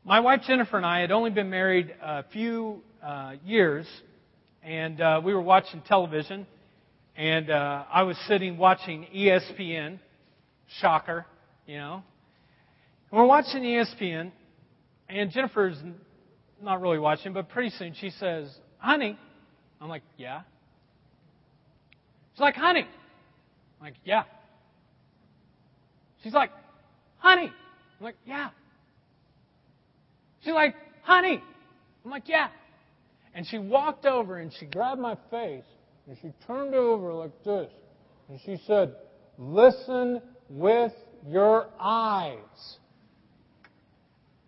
[0.04, 3.86] My wife Jennifer and I had only been married a few uh, years,
[4.62, 6.46] and uh, we were watching television,
[7.16, 9.98] and uh, I was sitting watching ESPN.
[10.80, 11.26] Shocker,
[11.66, 12.02] you know.
[13.14, 14.32] We're watching ESPN,
[15.08, 15.76] and Jennifer's
[16.60, 19.16] not really watching, but pretty soon she says, honey.
[19.80, 20.40] I'm like, yeah.
[22.32, 22.88] She's like, honey.
[23.78, 24.24] I'm like, yeah.
[26.24, 26.50] She's like,
[27.18, 27.52] honey.
[28.00, 28.48] I'm like, yeah.
[30.42, 31.40] She's like, honey.
[32.04, 32.48] I'm like, yeah.
[33.32, 35.62] And she walked over and she grabbed my face
[36.08, 37.70] and she turned over like this.
[38.28, 38.96] And she said,
[39.38, 40.92] listen with
[41.28, 42.38] your eyes.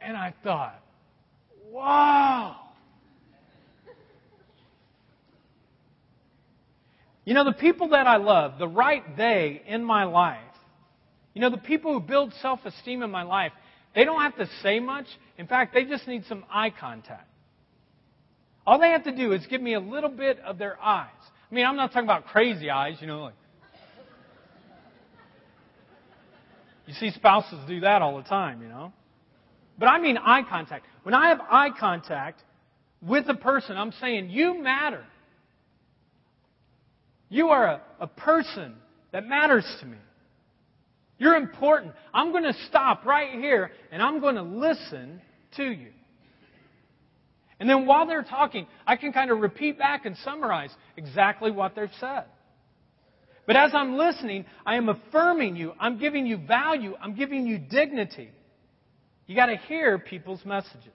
[0.07, 0.81] And I thought,
[1.69, 2.57] wow.
[7.25, 10.39] You know, the people that I love, the right they in my life,
[11.35, 13.51] you know, the people who build self esteem in my life,
[13.97, 15.07] they don't have to say much.
[15.39, 17.29] In fact, they just need some eye contact.
[18.65, 21.09] All they have to do is give me a little bit of their eyes.
[21.51, 23.35] I mean, I'm not talking about crazy eyes, you know, like.
[26.87, 28.93] You see spouses do that all the time, you know.
[29.79, 30.87] But I mean eye contact.
[31.03, 32.43] When I have eye contact
[33.03, 35.05] with a person, I'm saying, you matter.
[37.29, 38.75] You are a, a person
[39.13, 39.99] that matters to me.
[41.19, 41.95] You're important.
[42.13, 45.21] I'm going to stop right here and I'm going to listen
[45.57, 45.89] to you.
[47.59, 51.75] And then while they're talking, I can kind of repeat back and summarize exactly what
[51.75, 52.25] they've said.
[53.47, 55.73] But as I'm listening, I am affirming you.
[55.81, 56.95] I'm giving you value.
[57.01, 58.31] I'm giving you dignity.
[59.27, 60.93] You got to hear people's messages.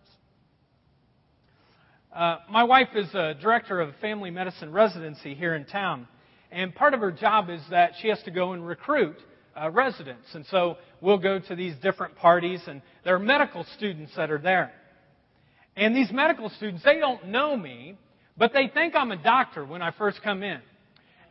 [2.15, 6.07] Uh, my wife is a director of a family medicine residency here in town.
[6.51, 9.15] and part of her job is that she has to go and recruit
[9.55, 10.27] uh, residents.
[10.33, 14.37] And so we'll go to these different parties, and there are medical students that are
[14.37, 14.73] there.
[15.75, 17.97] And these medical students, they don't know me,
[18.37, 20.59] but they think I'm a doctor when I first come in.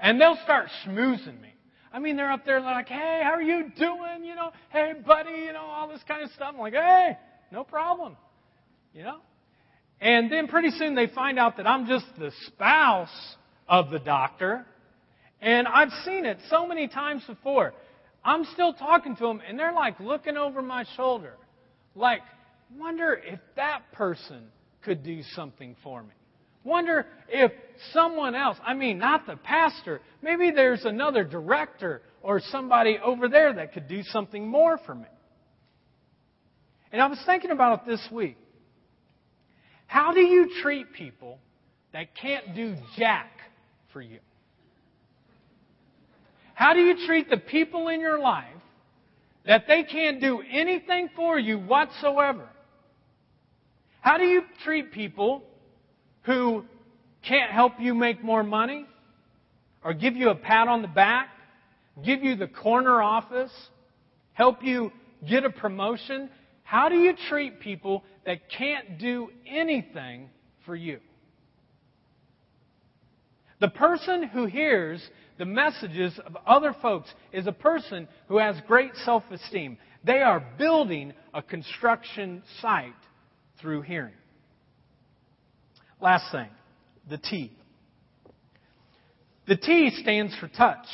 [0.00, 1.52] And they'll start schmoozing me.
[1.92, 4.24] I mean, they're up there like, hey, how are you doing?
[4.24, 6.50] You know, hey, buddy, you know, all this kind of stuff.
[6.54, 7.16] I'm like, hey,
[7.50, 8.16] no problem.
[8.94, 9.18] You know?
[10.00, 13.36] And then pretty soon they find out that I'm just the spouse
[13.68, 14.64] of the doctor.
[15.40, 17.74] And I've seen it so many times before.
[18.24, 21.34] I'm still talking to them, and they're like looking over my shoulder.
[21.94, 22.20] Like,
[22.78, 24.44] wonder if that person
[24.82, 26.10] could do something for me.
[26.64, 27.52] Wonder if
[27.92, 33.54] someone else, I mean, not the pastor, maybe there's another director or somebody over there
[33.54, 35.06] that could do something more for me.
[36.92, 38.36] And I was thinking about it this week.
[39.86, 41.38] How do you treat people
[41.92, 43.30] that can't do jack
[43.92, 44.18] for you?
[46.54, 48.44] How do you treat the people in your life
[49.46, 52.48] that they can't do anything for you whatsoever?
[54.02, 55.42] How do you treat people
[56.22, 56.64] who
[57.22, 58.86] can't help you make more money
[59.84, 61.28] or give you a pat on the back,
[62.04, 63.52] give you the corner office,
[64.32, 64.92] help you
[65.28, 66.30] get a promotion?
[66.62, 70.30] How do you treat people that can't do anything
[70.64, 71.00] for you?
[73.60, 75.02] The person who hears
[75.38, 79.78] the messages of other folks is a person who has great self esteem.
[80.04, 82.92] They are building a construction site
[83.60, 84.14] through hearing.
[86.00, 86.48] Last thing,
[87.08, 87.52] the T.
[89.46, 90.86] The T stands for touch.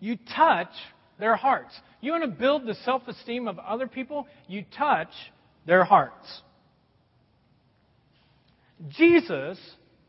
[0.00, 0.72] You touch
[1.18, 1.72] their hearts.
[2.00, 4.26] You want to build the self esteem of other people?
[4.48, 5.12] You touch
[5.66, 6.42] their hearts.
[8.88, 9.58] Jesus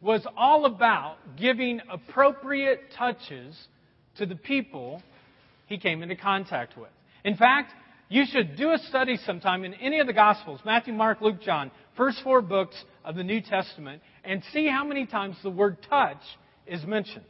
[0.01, 3.55] was all about giving appropriate touches
[4.17, 5.01] to the people
[5.67, 6.89] he came into contact with.
[7.23, 7.71] In fact,
[8.09, 11.71] you should do a study sometime in any of the Gospels Matthew, Mark, Luke, John,
[11.95, 16.21] first four books of the New Testament, and see how many times the word touch
[16.65, 17.25] is mentioned.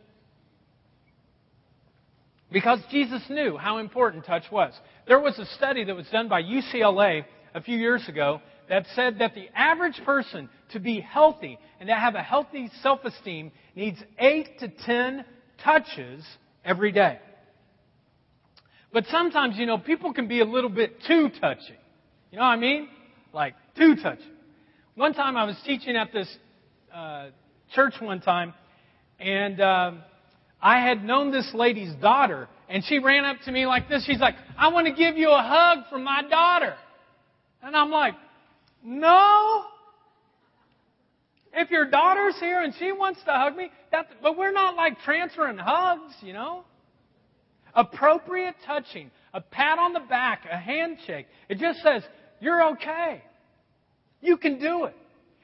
[2.51, 4.73] Because Jesus knew how important touch was.
[5.07, 9.19] There was a study that was done by UCLA a few years ago that said
[9.19, 13.97] that the average person to be healthy and to have a healthy self esteem needs
[14.19, 15.25] 8 to 10
[15.63, 16.23] touches
[16.63, 17.19] every day.
[18.93, 21.75] But sometimes, you know, people can be a little bit too touchy.
[22.31, 22.87] You know what I mean?
[23.33, 24.21] Like, too touchy.
[24.95, 26.27] One time I was teaching at this
[26.93, 27.29] uh,
[27.73, 28.53] church one time,
[29.19, 29.91] and uh,
[30.61, 34.05] I had known this lady's daughter, and she ran up to me like this.
[34.05, 36.75] She's like, I want to give you a hug from my daughter.
[37.63, 38.13] And I'm like,
[38.83, 39.63] no.
[41.53, 44.99] If your daughter's here and she wants to hug me, that, but we're not like
[44.99, 46.65] transferring hugs, you know?
[47.73, 51.25] Appropriate touching, a pat on the back, a handshake.
[51.49, 52.03] It just says,
[52.39, 53.23] you're okay.
[54.23, 54.95] You can do it.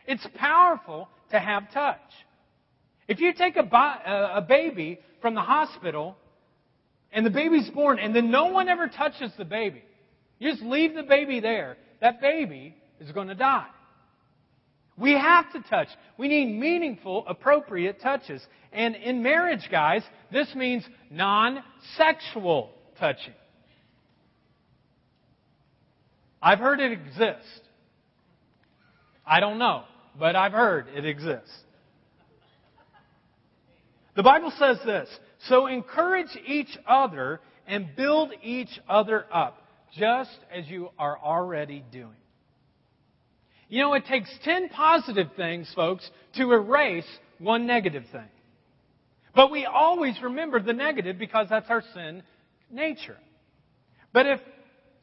[0.08, 2.00] It's powerful to have touch.
[3.08, 6.16] If you take a, a baby from the hospital
[7.12, 9.84] and the baby's born and then no one ever touches the baby,
[10.40, 13.68] you just leave the baby there, that baby is going to die.
[14.98, 15.90] We have to touch.
[16.18, 18.42] We need meaningful, appropriate touches.
[18.72, 21.64] And in marriage, guys, this means non
[21.98, 23.34] sexual touching.
[26.42, 27.62] I've heard it exists.
[29.30, 29.84] I don't know,
[30.18, 31.54] but I've heard it exists.
[34.16, 35.08] The Bible says this
[35.48, 39.62] So encourage each other and build each other up,
[39.96, 42.16] just as you are already doing.
[43.70, 47.06] You know, it takes 10 positive things, folks, to erase
[47.38, 48.28] one negative thing.
[49.36, 52.24] But we always remember the negative because that's our sin
[52.72, 53.18] nature.
[54.12, 54.40] But if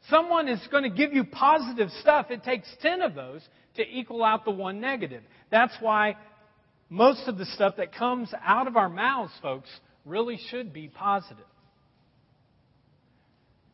[0.09, 3.41] someone is going to give you positive stuff, it takes 10 of those
[3.75, 5.23] to equal out the one negative.
[5.51, 6.15] That's why
[6.89, 9.69] most of the stuff that comes out of our mouths, folks,
[10.05, 11.45] really should be positive.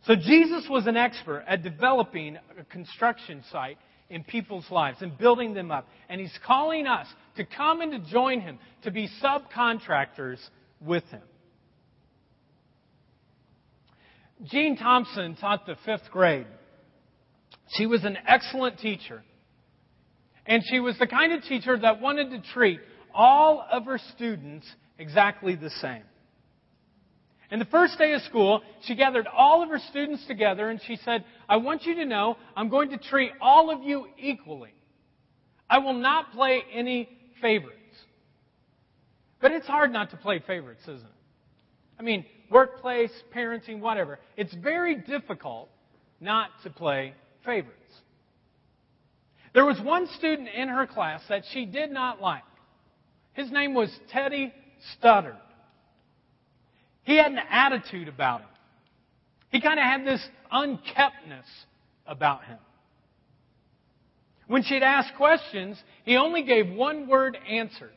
[0.05, 3.77] So Jesus was an expert at developing a construction site
[4.09, 5.87] in people's lives and building them up.
[6.09, 7.07] And He's calling us
[7.37, 10.39] to come and to join Him, to be subcontractors
[10.81, 11.21] with Him.
[14.45, 16.47] Jean Thompson taught the fifth grade.
[17.77, 19.23] She was an excellent teacher.
[20.45, 22.79] And she was the kind of teacher that wanted to treat
[23.13, 24.67] all of her students
[24.97, 26.03] exactly the same.
[27.49, 30.97] And the first day of school, she gathered all of her students together and she
[31.05, 34.73] said, I want you to know I'm going to treat all of you equally.
[35.69, 37.09] I will not play any
[37.41, 37.77] favorites.
[39.39, 41.05] But it's hard not to play favorites, isn't it?
[41.99, 44.19] I mean, workplace, parenting, whatever.
[44.37, 45.69] It's very difficult
[46.21, 47.79] not to play favorites.
[49.53, 52.43] There was one student in her class that she did not like.
[53.33, 54.53] His name was Teddy
[54.97, 55.37] Stoddard.
[57.03, 58.49] He had an attitude about him.
[59.49, 61.45] He kind of had this unkeptness
[62.07, 62.57] about him.
[64.47, 67.91] When she'd ask questions, he only gave one word answers.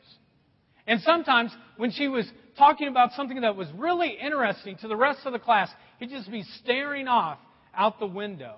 [0.86, 2.26] And sometimes when she was
[2.56, 6.30] talking about something that was really interesting to the rest of the class, he'd just
[6.30, 7.38] be staring off
[7.74, 8.56] out the window,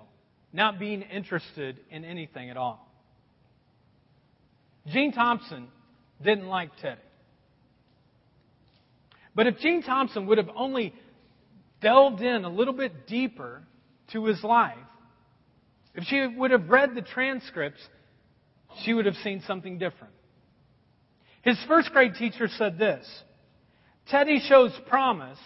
[0.53, 2.87] not being interested in anything at all.
[4.87, 5.67] Jean Thompson
[6.23, 7.01] didn't like Teddy.
[9.35, 10.93] But if Jean Thompson would have only
[11.81, 13.63] delved in a little bit deeper
[14.11, 14.77] to his life,
[15.95, 17.81] if she would have read the transcripts,
[18.83, 20.13] she would have seen something different.
[21.41, 23.05] His first grade teacher said this
[24.09, 25.37] Teddy shows promise,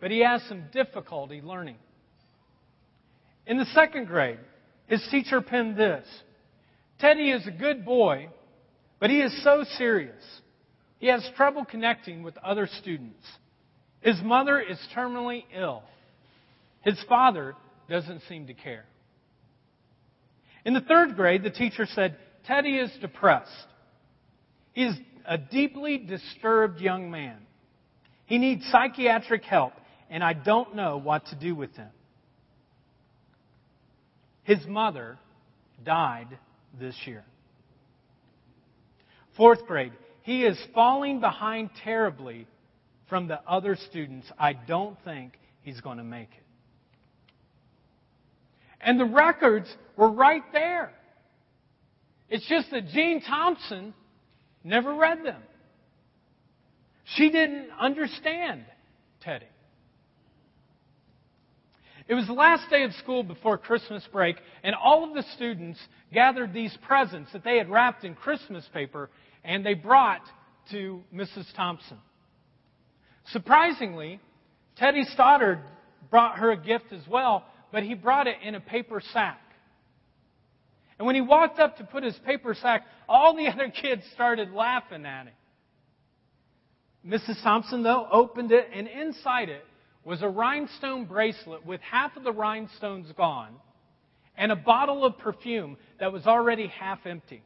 [0.00, 1.76] but he has some difficulty learning.
[3.46, 4.38] In the second grade,
[4.86, 6.06] his teacher penned this
[6.98, 8.28] Teddy is a good boy,
[9.00, 10.22] but he is so serious.
[10.98, 13.26] He has trouble connecting with other students.
[14.00, 15.82] His mother is terminally ill.
[16.82, 17.54] His father
[17.90, 18.84] doesn't seem to care.
[20.64, 22.16] In the third grade, the teacher said,
[22.46, 23.50] Teddy is depressed.
[24.72, 24.94] He is
[25.26, 27.38] a deeply disturbed young man.
[28.32, 29.74] He needs psychiatric help,
[30.08, 31.90] and I don't know what to do with him.
[34.44, 35.18] His mother
[35.84, 36.38] died
[36.80, 37.26] this year.
[39.36, 42.46] Fourth grade, he is falling behind terribly
[43.10, 44.26] from the other students.
[44.38, 46.44] I don't think he's going to make it.
[48.80, 50.90] And the records were right there.
[52.30, 53.92] It's just that Jean Thompson
[54.64, 55.42] never read them.
[57.04, 58.64] She didn't understand
[59.20, 59.46] Teddy.
[62.08, 65.78] It was the last day of school before Christmas break, and all of the students
[66.12, 69.08] gathered these presents that they had wrapped in Christmas paper
[69.44, 70.22] and they brought
[70.70, 71.46] to Mrs.
[71.56, 71.98] Thompson.
[73.26, 74.20] Surprisingly,
[74.76, 75.60] Teddy Stoddard
[76.10, 79.40] brought her a gift as well, but he brought it in a paper sack.
[80.98, 84.52] And when he walked up to put his paper sack, all the other kids started
[84.52, 85.34] laughing at him.
[87.06, 87.42] Mrs.
[87.42, 89.64] Thompson, though, opened it, and inside it
[90.04, 93.54] was a rhinestone bracelet with half of the rhinestones gone
[94.36, 97.42] and a bottle of perfume that was already half empty.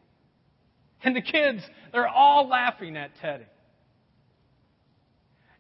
[1.03, 3.47] And the kids, they're all laughing at Teddy.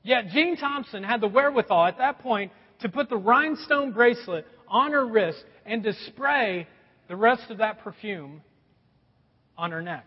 [0.03, 4.92] Yet Jean Thompson had the wherewithal at that point to put the rhinestone bracelet on
[4.92, 6.66] her wrist and to spray
[7.09, 8.42] the rest of that perfume
[9.59, 10.07] on her neck.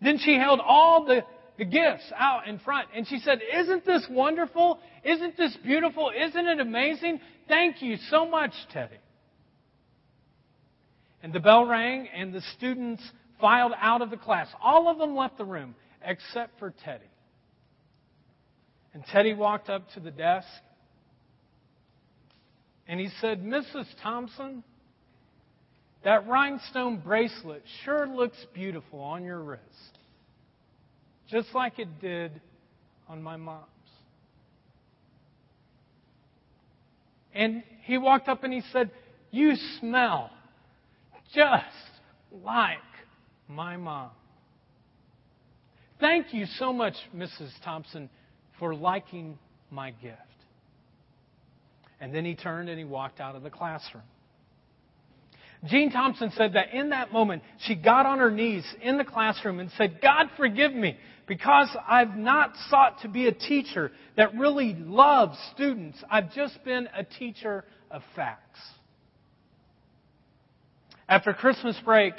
[0.00, 1.24] Then she held all the,
[1.58, 4.78] the gifts out in front and she said, Isn't this wonderful?
[5.04, 6.10] Isn't this beautiful?
[6.16, 7.20] Isn't it amazing?
[7.48, 8.96] Thank you so much, Teddy.
[11.22, 13.02] And the bell rang, and the students
[13.40, 14.48] filed out of the class.
[14.62, 15.74] All of them left the room
[16.04, 17.04] except for Teddy.
[18.92, 20.46] And Teddy walked up to the desk
[22.86, 23.86] and he said, Mrs.
[24.02, 24.62] Thompson,
[26.04, 29.93] that rhinestone bracelet sure looks beautiful on your wrist,
[31.30, 32.40] just like it did
[33.08, 33.66] on my mom's.
[37.34, 38.90] And he walked up and he said,
[39.30, 40.30] You smell
[41.34, 41.64] just
[42.44, 42.78] like
[43.48, 44.10] my mom.
[46.00, 47.50] Thank you so much, Mrs.
[47.64, 48.08] Thompson,
[48.58, 49.38] for liking
[49.70, 50.18] my gift.
[52.00, 54.04] And then he turned and he walked out of the classroom.
[55.66, 59.60] Jean Thompson said that in that moment, she got on her knees in the classroom
[59.60, 60.96] and said, God, forgive me
[61.26, 66.02] because I've not sought to be a teacher that really loves students.
[66.10, 68.60] I've just been a teacher of facts.
[71.08, 72.14] After Christmas break,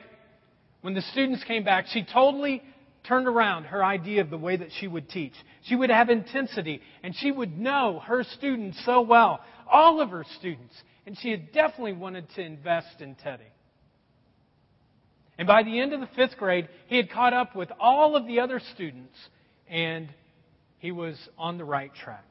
[0.82, 2.62] when the students came back, she totally
[3.08, 5.34] turned around her idea of the way that she would teach.
[5.64, 9.40] She would have intensity, and she would know her students so well,
[9.70, 10.74] all of her students.
[11.06, 13.44] And she had definitely wanted to invest in Teddy.
[15.38, 18.26] And by the end of the fifth grade, he had caught up with all of
[18.26, 19.16] the other students,
[19.68, 20.08] and
[20.78, 22.26] he was on the right track.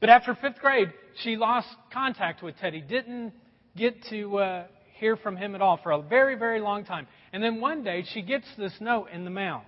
[0.00, 0.92] But after fifth grade,
[1.22, 3.32] she lost contact with Teddy, didn't
[3.76, 4.66] get to uh,
[4.98, 7.06] hear from him at all for a very, very long time.
[7.32, 9.62] And then one day she gets this note in the mail.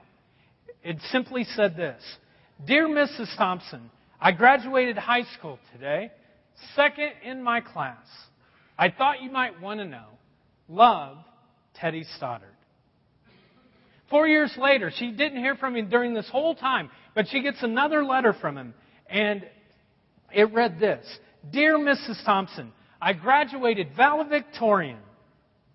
[0.83, 2.03] It simply said this
[2.67, 3.37] Dear Mrs.
[3.37, 3.91] Thompson,
[4.21, 6.11] I graduated high school today,
[6.75, 8.07] second in my class.
[8.79, 10.07] I thought you might want to know.
[10.69, 11.19] Love,
[11.83, 12.55] Teddy Stoddard.
[14.09, 16.91] Four years later, she didn't hear from him during this whole time.
[17.15, 18.75] But she gets another letter from him,
[19.11, 19.45] and
[20.33, 21.05] it read this
[21.51, 22.25] Dear Mrs.
[22.25, 25.01] Thompson, I graduated valedictorian.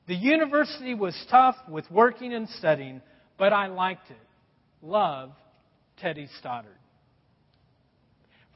[0.07, 3.01] The university was tough with working and studying,
[3.37, 4.17] but I liked it.
[4.81, 5.31] Love,
[5.99, 6.71] Teddy Stoddard.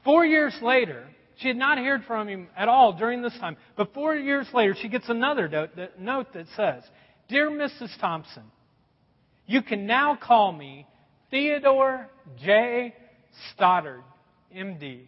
[0.04, 1.04] Four years later,
[1.36, 4.74] she had not heard from him at all during this time, but four years later,
[4.80, 6.82] she gets another note that says,
[7.32, 7.98] Dear Mrs.
[7.98, 8.42] Thompson,
[9.46, 10.86] you can now call me
[11.30, 12.06] Theodore
[12.44, 12.94] J.
[13.54, 14.02] Stoddard,
[14.54, 15.06] MD.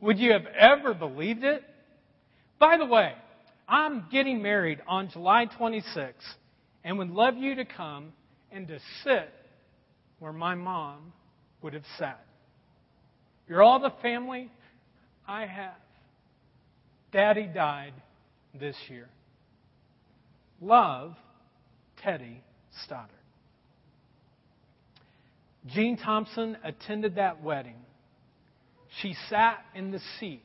[0.00, 1.62] Would you have ever believed it?
[2.58, 3.12] By the way,
[3.68, 6.14] I'm getting married on July 26th
[6.82, 8.14] and would love you to come
[8.50, 9.28] and to sit
[10.18, 11.12] where my mom
[11.60, 12.24] would have sat.
[13.46, 14.50] You're all the family
[15.28, 15.76] I have.
[17.12, 17.92] Daddy died
[18.58, 19.10] this year.
[20.60, 21.14] Love,
[22.02, 22.42] Teddy
[22.84, 23.10] Stoddard.
[25.66, 27.76] Jean Thompson attended that wedding.
[29.02, 30.42] She sat in the seat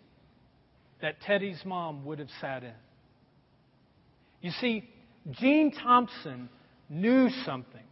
[1.02, 2.74] that Teddy's mom would have sat in.
[4.42, 4.90] You see,
[5.32, 6.50] Jean Thompson
[6.90, 7.84] knew something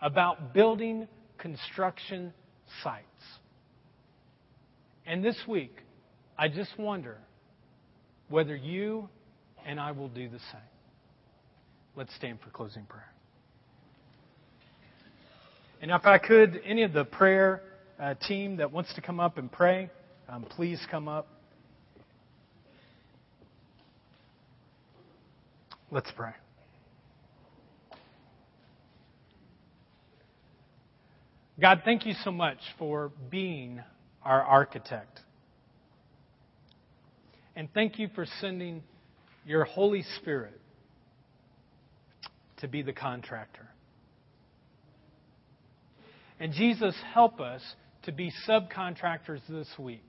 [0.00, 2.32] about building construction
[2.82, 3.04] sites.
[5.06, 5.76] And this week,
[6.36, 7.18] I just wonder
[8.28, 9.08] whether you
[9.66, 10.77] and I will do the same.
[11.98, 13.12] Let's stand for closing prayer.
[15.82, 17.60] And if I could, any of the prayer
[17.98, 19.90] uh, team that wants to come up and pray,
[20.28, 21.26] um, please come up.
[25.90, 26.30] Let's pray.
[31.60, 33.82] God, thank you so much for being
[34.22, 35.18] our architect.
[37.56, 38.84] And thank you for sending
[39.44, 40.60] your Holy Spirit
[42.58, 43.66] to be the contractor.
[46.40, 47.62] And Jesus, help us
[48.04, 50.04] to be subcontractors this week.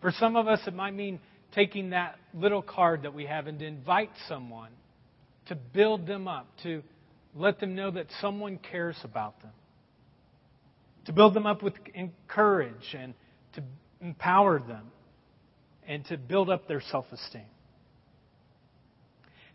[0.00, 1.20] For some of us, it might mean
[1.54, 4.70] taking that little card that we have and to invite someone
[5.46, 6.82] to build them up, to
[7.34, 9.52] let them know that someone cares about them,
[11.06, 11.74] to build them up with
[12.28, 13.14] courage and
[13.54, 13.62] to
[14.00, 14.90] empower them
[15.86, 17.42] and to build up their self esteem.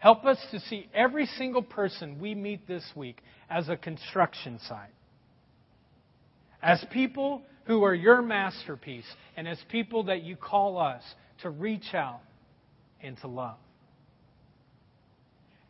[0.02, 4.90] Help us to see every single person we meet this week as a construction site
[6.62, 9.06] as people who are your masterpiece,
[9.38, 11.04] and as people that you call us
[11.42, 12.22] to reach out
[13.02, 13.58] and to love.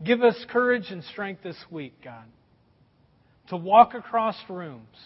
[0.03, 2.25] Give us courage and strength this week, God,
[3.49, 4.97] to walk across rooms,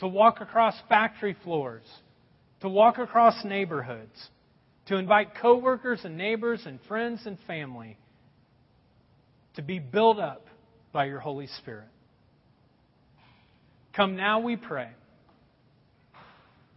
[0.00, 1.84] to walk across factory floors,
[2.60, 4.28] to walk across neighborhoods,
[4.86, 7.96] to invite coworkers and neighbors and friends and family
[9.56, 10.46] to be built up
[10.92, 11.88] by your Holy Spirit.
[13.94, 14.90] Come now, we pray.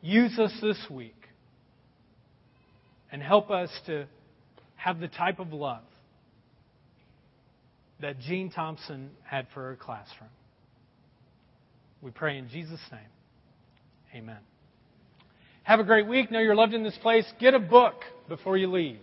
[0.01, 1.15] Use us this week
[3.11, 4.07] and help us to
[4.75, 5.83] have the type of love
[7.99, 10.31] that Jean Thompson had for her classroom.
[12.01, 13.01] We pray in Jesus' name.
[14.15, 14.39] Amen.
[15.63, 16.31] Have a great week.
[16.31, 17.25] Know you're loved in this place.
[17.39, 17.93] Get a book
[18.27, 18.99] before you leave.